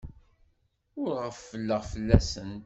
[1.01, 2.55] Ur ɣeffleɣ fell-asent.